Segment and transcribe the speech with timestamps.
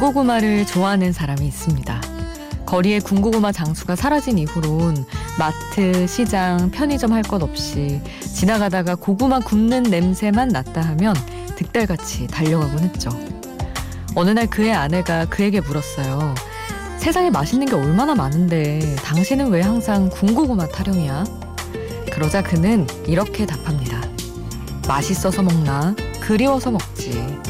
[0.00, 2.00] 군고구마를 좋아하는 사람이 있습니다.
[2.64, 5.04] 거리에 군고구마 장수가 사라진 이후론
[5.38, 11.14] 마트, 시장, 편의점 할 것 없이 지나가다가 고구마 굽는 냄새만 났다 하면
[11.54, 13.10] 득달같이 달려가곤 했죠.
[14.14, 16.34] 어느 날 그의 아내가 그에게 물었어요.
[16.96, 21.24] 세상에 맛있는 게 얼마나 많은데 당신은 왜 항상 군고구마 타령이야?
[22.10, 24.00] 그러자 그는 이렇게 답합니다.
[24.88, 25.94] 맛있어서 먹나?
[26.22, 27.49] 그리워서 먹지.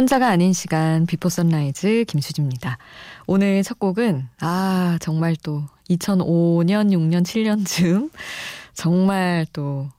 [0.00, 2.78] 혼자가 아닌 시간 비포 선라이즈 김수지입니다.
[3.26, 8.10] 오늘 첫 곡은 아 정말 또 2005년, 6년, 7년쯤
[8.72, 9.90] 정말 또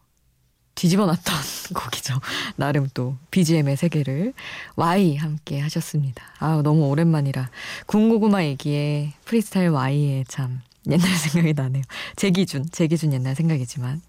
[0.73, 1.35] 뒤집어 놨던
[1.77, 2.15] 곡이죠.
[2.55, 4.33] 나름 또 BGM의 세계를
[4.75, 6.23] Y 함께 하셨습니다.
[6.39, 7.51] 아 너무 오랜만이라
[7.85, 11.83] 군고구마 얘기에 프리스타일 Y에 참 옛날 생각이 나네요.
[12.15, 14.01] 제 기준, 제 기준 옛날 생각이지만.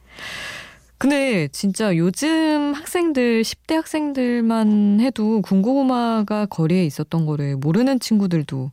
[1.02, 8.70] 근데 진짜 요즘 학생들, 10대 학생들만 해도 군고구마가 거리에 있었던 거를 모르는 친구들도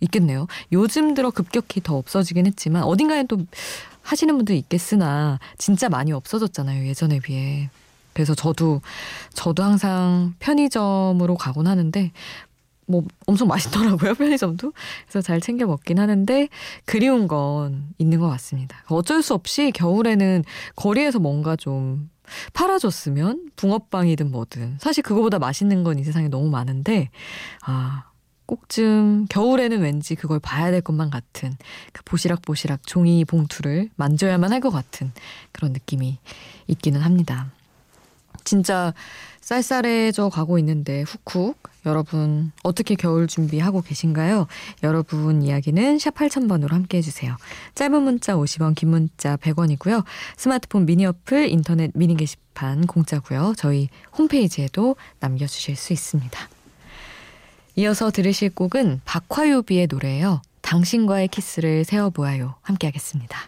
[0.00, 0.48] 있겠네요.
[0.72, 3.38] 요즘 들어 급격히 더 없어지긴 했지만 어딘가에 또
[4.02, 6.86] 하시는 분들 있겠으나 진짜 많이 없어졌잖아요.
[6.88, 7.70] 예전에 비해.
[8.12, 8.82] 그래서 저도
[9.32, 12.12] 저도 항상 편의점으로 가곤 하는데
[12.86, 14.72] 뭐 엄청 맛있더라고요 편의점도.
[15.08, 16.48] 그래서 잘 챙겨 먹긴 하는데
[16.84, 18.76] 그리운 건 있는 것 같습니다.
[18.88, 20.44] 어쩔 수 없이 겨울에는
[20.76, 22.10] 거리에서 뭔가 좀
[22.54, 24.78] 팔아줬으면 붕어빵이든 뭐든.
[24.80, 27.10] 사실 그거보다 맛있는 건 이 세상에 너무 많은데
[27.64, 28.04] 아
[28.46, 31.56] 꼭좀 겨울에는 왠지 그걸 봐야 될 것만 같은
[31.92, 35.10] 그 보시락보시락 종이 봉투를 만져야만 할 것 같은
[35.52, 36.18] 그런 느낌이
[36.68, 37.50] 있기는 합니다.
[38.44, 38.92] 진짜
[39.40, 44.48] 쌀쌀해져 가고 있는데 훅훅 여러분 어떻게 겨울 준비하고 계신가요?
[44.82, 47.36] 여러분 이야기는 샵 8000번으로 함께 해주세요.
[47.74, 50.04] 짧은 문자 50원 긴 문자 100원이고요.
[50.36, 53.54] 스마트폰 미니 어플 인터넷 미니 게시판 공짜고요.
[53.56, 53.88] 저희
[54.18, 56.48] 홈페이지에도 남겨주실 수 있습니다.
[57.76, 60.42] 이어서 들으실 곡은 박화요비의 노래예요.
[60.62, 62.56] 당신과의 키스를 세워보아요.
[62.62, 63.38] 함께 하겠습니다.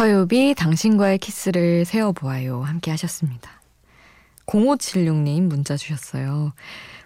[0.00, 2.62] 박화요비 당신과의 키스를 세워보아요.
[2.62, 3.60] 함께 하셨습니다.
[4.46, 6.54] 0576님 문자 주셨어요.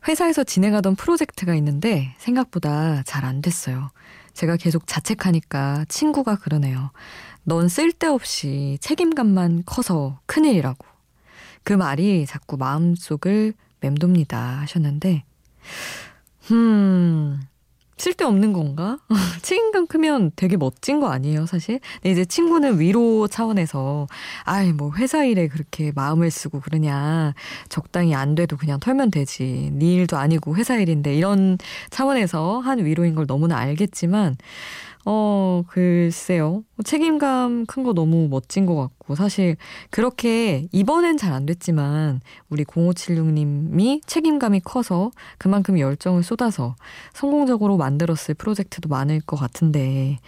[0.06, 3.90] 회사에서 진행하던 프로젝트가 있는데 생각보다 잘 안 됐어요.
[4.32, 6.92] 제가 계속 자책하니까 친구가 그러네요.
[7.42, 10.86] 넌 쓸데없이 책임감만 커서 큰일이라고.
[11.64, 15.24] 그 말이 자꾸 마음속을 맴돕니다 하셨는데,
[16.52, 17.40] 음,
[17.96, 18.98] 쓸데없는 건가?
[19.42, 21.80] 책임감 크면 되게 멋진 거 아니에요, 사실?
[21.94, 24.06] 근데 이제 친구는 위로 차원에서,
[24.44, 27.34] 아이, 뭐, 회사 일에 그렇게 마음을 쓰고 그러냐.
[27.68, 29.70] 적당히 안 돼도 그냥 털면 되지.
[29.74, 31.58] 네 일도 아니고 회사 일인데, 이런
[31.90, 34.36] 차원에서 한 위로인 걸 너무나 알겠지만,
[35.06, 36.64] 어, 글쎄요.
[36.84, 39.56] 책임감 큰 거 너무 멋진 것 같고, 사실
[39.90, 46.74] 그렇게 이번엔 잘 안 됐지만, 우리 0576님이 책임감이 커서 그만큼 열정을 쏟아서
[47.12, 50.18] 성공적으로 만들었을 프로젝트도 많을 것 같은데,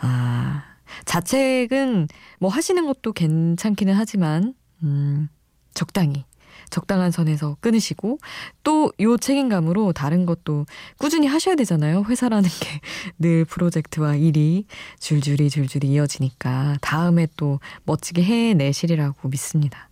[0.00, 0.62] 아,
[1.04, 2.08] 자책은
[2.38, 5.28] 뭐 하시는 것도 괜찮기는 하지만, 음,
[5.74, 6.24] 적당히
[6.72, 8.18] 적당한 선에서 끊으시고
[8.64, 10.66] 또 요 책임감으로 다른 것도
[10.98, 12.04] 꾸준히 하셔야 되잖아요.
[12.08, 12.80] 회사라는 게
[13.18, 14.66] 늘 프로젝트와 일이
[14.98, 19.88] 줄줄이 줄줄이 이어지니까 다음에 또 멋지게 해내시리라고 믿습니다.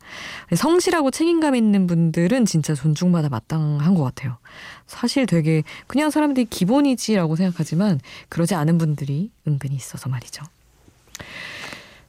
[0.54, 4.38] 성실하고 책임감 있는 분들은 진짜 존중받아 마땅한 것 같아요.
[4.86, 10.44] 사실 되게 그냥 사람들이 기본이지라고 생각하지만 그러지 않은 분들이 은근히 있어서 말이죠.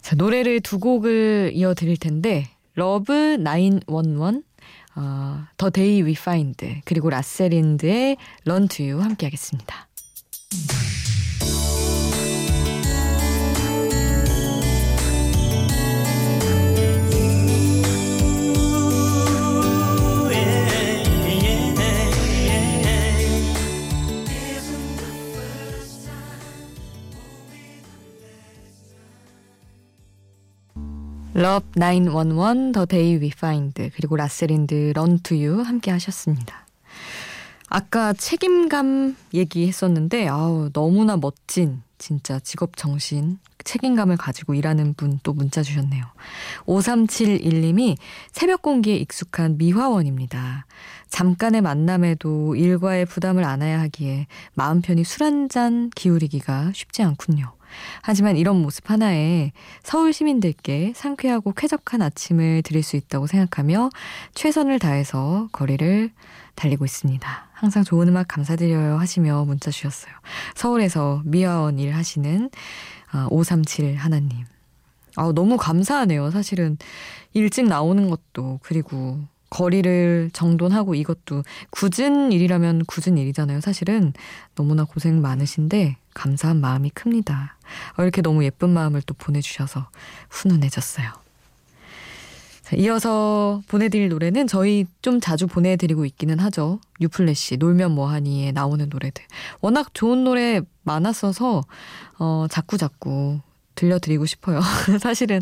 [0.02, 4.44] 자, 노래를 두 곡을 이어드릴 텐데 Love 911
[4.96, 9.88] 어, The Day We Find 그리고 라세 린드의 Run To You 함께 하겠습니다.
[31.42, 34.16] Love 911, The Day We Find, 그리고
[35.24, 36.68] to You 함께 하셨습니다.
[37.68, 45.64] 아까 책임감 얘기했었는데, 아우, 너무나 멋진, 진짜 직업 정신, 책임감을 가지고 일하는 분 또 문자
[45.64, 46.04] 주셨네요.
[46.66, 47.98] 5371님이
[48.32, 50.68] 새벽 공기에 익숙한 미화원입니다.
[51.10, 57.54] 잠깐의 만남에도 일과의 부담을 안아야 하기에 마음 편히 술 한 잔 기울이기가 쉽지 않군요.
[58.02, 59.52] 하지만 이런 모습 하나에
[59.84, 63.90] 서울 시민들께 상쾌하고 쾌적한 아침을 드릴 수 있다고 생각하며
[64.34, 66.12] 최선을 다해서 거리를
[66.56, 67.48] 달리고 있습니다.
[67.54, 70.14] 항상 좋은 음악 감사드려요 하시며 문자 주셨어요.
[70.56, 72.50] 서울에서 미화원 일 하시는
[73.30, 74.46] 537 아, 하나님.
[75.16, 76.32] 아, 너무 감사하네요.
[76.32, 76.78] 사실은
[77.34, 79.20] 일찍 나오는 것도 그리고
[79.50, 83.60] 거리를 정돈하고 이것도 굳은 일이라면 굳은 일이잖아요.
[83.62, 84.14] 사실은
[84.56, 87.58] 너무나 고생 많으신데 감사한 마음이 큽니다.
[87.98, 89.90] 어, 이렇게 너무 예쁜 마음을 또 보내주셔서
[90.30, 91.12] 훈훈해졌어요.
[92.62, 96.80] 자, 이어서 보내드릴 노래는 저희 좀 자주 보내드리고 있기는 하죠.
[97.02, 99.24] 유플래시 놀면 뭐하니에 나오는 노래들.
[99.60, 101.64] 워낙 좋은 노래 많았어서
[102.20, 103.40] 어, 자꾸 자꾸
[103.76, 104.62] 들려드리고 싶어요.
[105.02, 105.42] 사실은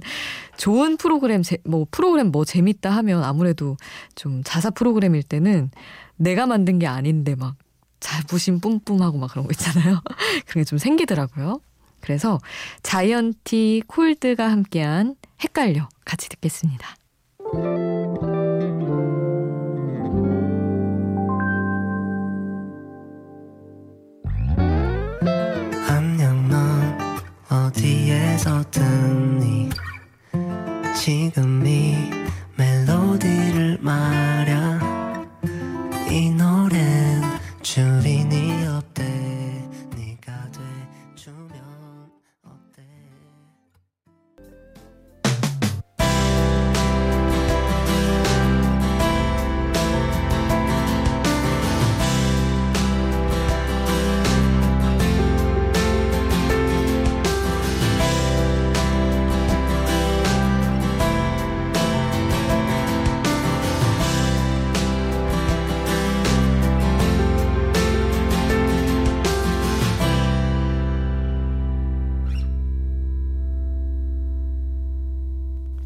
[0.58, 3.78] 좋은 프로그램, 제, 뭐 프로그램 뭐 재밌다 하면 아무래도
[4.16, 5.72] 좀 자사 프로그램일 때는
[6.16, 7.56] 내가 만든 게 아닌데 막
[8.00, 10.02] 자부심 뿜뿜하고 막 그런 거 있잖아요.
[10.48, 11.60] 그런 게 좀 생기더라고요.
[12.02, 12.40] 그래서
[12.82, 16.96] 자이언티 콜드가 함께한 헷갈려 같이 듣겠습니다.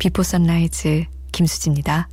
[0.04, 2.10] Before Sunrise 김수지입니다.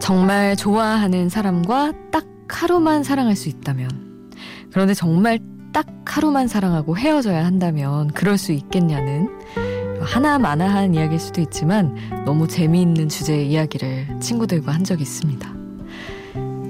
[0.00, 4.32] 정말 좋아하는 사람과 딱 하루만 사랑할 수 있다면
[4.72, 5.38] 그런데 정말
[5.74, 9.28] 딱 하루만 사랑하고 헤어져야 한다면 그럴 수 있겠냐는
[10.04, 15.54] 하나마나한 이야기일 수도 있지만 너무 재미있는 주제의 이야기를 친구들과 한 적이 있습니다.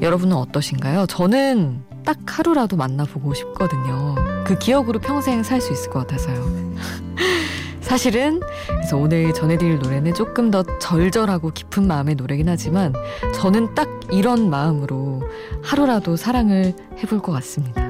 [0.02, 1.06] 여러분은 어떠신가요?
[1.06, 4.14] 저는 딱 하루라도 만나보고 싶거든요.
[4.44, 6.74] 그 기억으로 평생 살 수 있을 것 같아서요.
[7.80, 12.92] 사실은 그래서 오늘 전해드릴 노래는 조금 더 절절하고 깊은 마음의 노래긴 하지만
[13.34, 15.22] 저는 딱 이런 마음으로
[15.62, 17.82] 하루라도 사랑을 해볼 것 같습니다.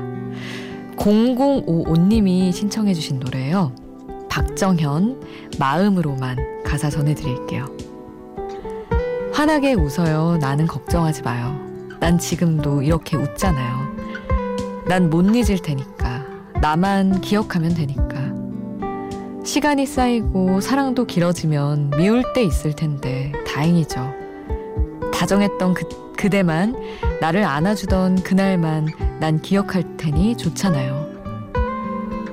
[0.96, 3.72] 0055님이 신청해주신 노래예요.
[4.34, 5.20] 박정현
[5.60, 7.66] 마음으로만 가사 전해드릴게요.
[9.32, 10.38] 환하게 웃어요.
[10.40, 11.56] 나는 걱정하지 마요.
[12.00, 13.94] 난 지금도 이렇게 웃잖아요.
[14.88, 16.24] 난 못 잊을 테니까.
[16.60, 18.34] 나만 기억하면 되니까.
[19.44, 24.12] 시간이 쌓이고 사랑도 길어지면 미울 때 있을 텐데 다행이죠.
[25.12, 26.74] 다정했던 그, 그대만
[27.20, 28.88] 나를 안아주던 그날만
[29.20, 31.03] 난 기억할 테니 좋잖아요.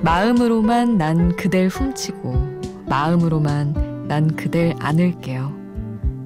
[0.01, 5.53] 마음으로만 난 그댈 훔치고 마음으로만 난 그댈 안을게요.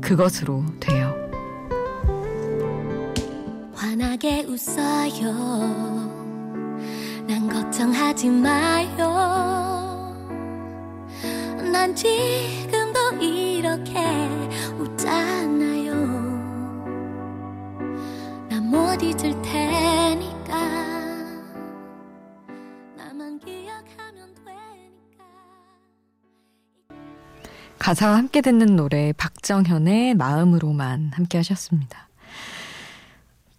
[0.01, 1.13] 그것으로 돼요.
[3.73, 5.33] 환하게 웃어요.
[7.27, 10.15] 난 걱정하지 마요.
[11.71, 13.99] 난 지금도 이렇게
[14.79, 15.95] 웃잖아요.
[18.49, 20.04] 난 못 잊을 테니
[27.85, 32.09] 가사와 함께 듣는 노래 박정현의 마음으로만 함께 하셨습니다.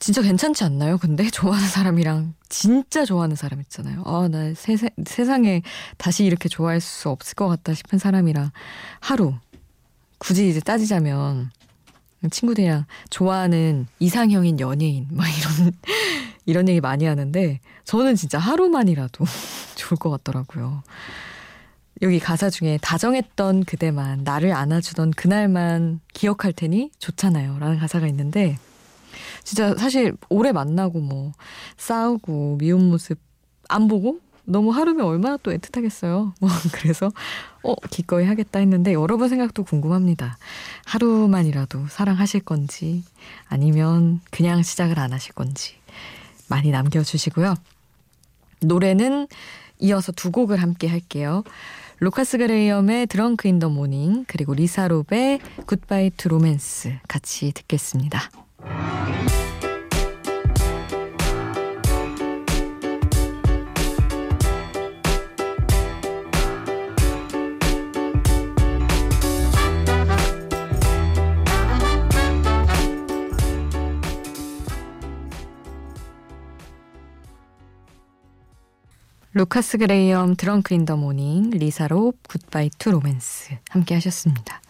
[0.01, 0.99] 진짜 괜찮지 않나요?
[0.99, 4.03] 근데 좋아하는 사람이랑 진짜 좋아하는 사람 있잖아요.
[4.05, 5.63] 아, 나 세, 세상에
[5.97, 8.51] 다시 이렇게 좋아할 수 없을 것 같다 싶은 사람이랑
[8.99, 9.33] 하루
[10.19, 11.53] 굳이 이제 따지자면
[12.29, 15.73] 친구들이랑 좋아하는 이상형인 연예인 막 이런
[16.47, 19.25] 이런 얘기 많이 하는데 저는 진짜 하루만이라도
[19.77, 20.83] 좋을 것 같더라고요.
[22.03, 27.59] 여기 가사 중에 다정했던 그대만 나를 안아주던 그날만 기억할 테니 좋잖아요.
[27.59, 28.59] 라는 가사가 있는데
[29.45, 31.33] 진짜 사실 오래 만나고 뭐
[31.77, 33.19] 싸우고 미운 모습
[33.69, 36.33] 안 보고 너무 하루면 얼마나 또 애틋하겠어요.
[36.41, 37.11] 뭐 그래서
[37.63, 40.39] 어 기꺼이 하겠다 했는데 여러분 생각도 궁금합니다.
[40.85, 43.05] 하루만이라도 사랑하실 건지
[43.49, 45.77] 아니면 그냥 시작을 안 하실 건지
[46.49, 47.55] 많이 남겨주시고요.
[48.61, 49.27] 노래는
[49.79, 51.43] 이어서 두 곡을 함께 할게요.
[51.99, 58.21] 루카스 그레이엄의 Drunk in the Morning 그리고 리사 롭의 Goodbye to Romance 같이 듣겠습니다.
[79.41, 84.63] 루카스 그레이엄 Drunk in the Morning 리사 롭 Goodbye to Romance 함께 하셨습니다.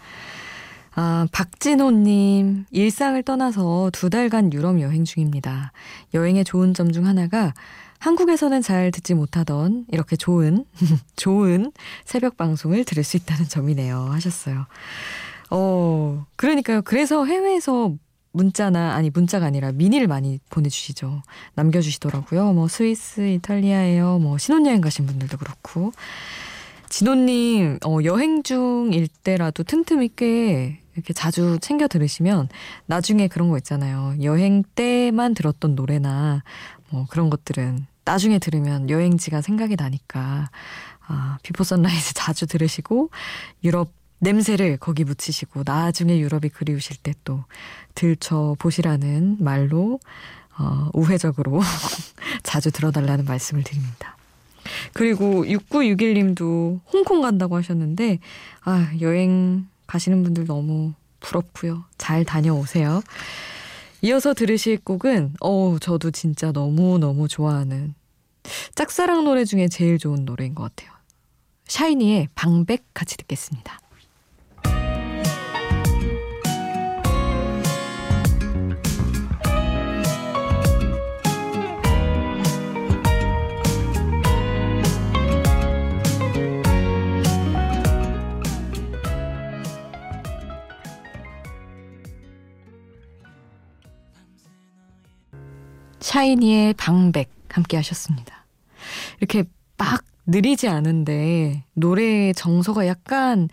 [0.96, 5.70] 아, 박진호님, 일상을 떠나서 두 달간 유럽 여행 중입니다.
[6.14, 7.54] 여행의 좋은 점 중 하나가
[8.00, 10.64] 한국에서는 잘 듣지 못하던 이렇게 좋은,
[11.14, 11.70] 좋은
[12.04, 14.08] 새벽 방송을 들을 수 있다는 점이네요.
[14.10, 14.66] 하셨어요.
[15.50, 16.82] 어, 그러니까요.
[16.82, 17.94] 그래서 해외에서
[18.36, 21.22] 문자나 아니 문자가 아니라 미니를 많이 보내주시죠.
[21.54, 22.52] 남겨주시더라고요.
[22.52, 24.18] 뭐 스위스, 이탈리아에요.
[24.18, 25.92] 뭐 신혼여행 가신 분들도 그렇고.
[26.88, 32.48] 진호님 어, 여행 중일 때라도 틈틈이 꽤 이렇게 자주 챙겨 들으시면
[32.86, 34.14] 나중에 그런 거 있잖아요.
[34.22, 36.44] 여행 때만 들었던 노래나
[36.90, 40.50] 뭐 그런 것들은 나중에 들으면 여행지가 생각이 나니까
[41.08, 43.10] 아, Before Sunrise 자주 들으시고
[43.64, 47.44] 유럽 냄새를 거기 묻히시고 나중에 유럽이 그리우실 때 또
[47.94, 49.98] 들춰 보시라는 말로
[50.58, 51.60] 어, 우회적으로
[52.42, 54.16] 자주 들어달라는 말씀을 드립니다.
[54.94, 58.20] 그리고 6961님도 홍콩 간다고 하셨는데
[58.62, 61.84] 아 여행 가시는 분들 너무 부럽고요.
[61.98, 63.02] 잘 다녀오세요.
[64.02, 67.94] 이어서 들으실 곡은 어 저도 진짜 너무너무 좋아하는
[68.74, 70.96] 짝사랑 노래 중에 제일 좋은 노래인 것 같아요.
[71.66, 73.78] 샤이니의 방백 같이 듣겠습니다.
[96.06, 98.46] 샤이니의 방백 함께 하셨습니다.
[99.18, 99.42] 이렇게
[99.76, 103.48] 막 느리지 않은데 노래의 정서가 약간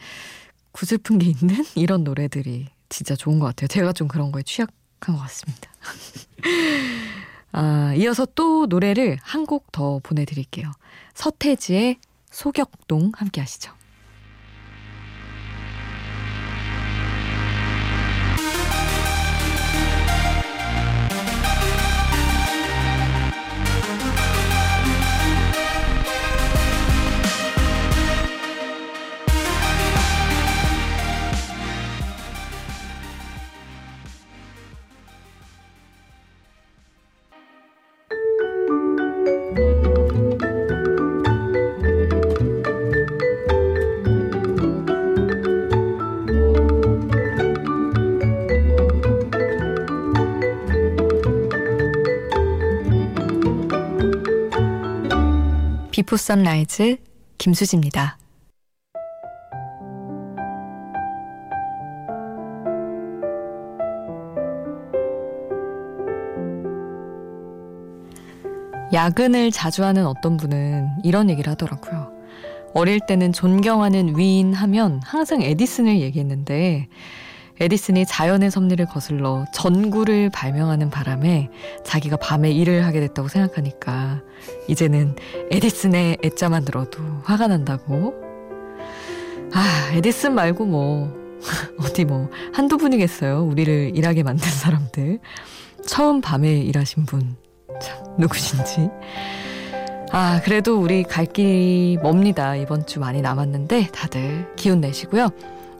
[0.71, 3.67] 구슬픈 게 있는 이런 노래들이 진짜 좋은 것 같아요.
[3.69, 5.71] 제가 좀 그런 거에 취약한 것 같습니다.
[7.51, 10.71] 아, 이어서 또 노래를 한 곡 더 보내드릴게요.
[11.15, 11.97] 서태지의
[12.29, 13.73] 소격동 함께 하시죠.
[55.93, 56.97] Before Sunrise
[57.37, 58.17] 김수지입니다.
[68.91, 72.11] 야근을 자주 하는 어떤 분은 이런 얘기를 하더라고요.
[72.73, 76.87] 어릴 때는 존경하는 위인 하면 항상 에디슨을 얘기했는데
[77.63, 81.49] 에디슨이 자연의 섭리를 거슬러 전구를 발명하는 바람에
[81.85, 84.21] 자기가 밤에 일을 하게 됐다고 생각하니까
[84.67, 85.15] 이제는
[85.49, 88.15] 에디슨의 애자만 들어도 화가 난다고.
[89.53, 91.39] 아, 에디슨 말고 뭐
[91.79, 93.43] 어디 뭐 한두 분이겠어요.
[93.45, 95.19] 우리를 일하게 만든 사람들.
[95.87, 97.37] 처음 밤에 일하신 분.
[97.81, 98.89] 참 누구신지.
[100.11, 102.57] 아, 그래도 우리 갈 길이 멉니다.
[102.57, 105.29] 이번 주 많이 남았는데 다들 기운 내시고요.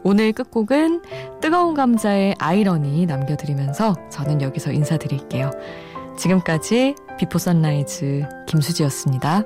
[0.04, 1.02] 오늘 끝곡은
[1.40, 5.50] 뜨거운 감자의 아이러니 남겨드리면서 저는 여기서 인사드릴게요.
[6.18, 9.42] 지금까지 Before Sunrise 김수지였습니다.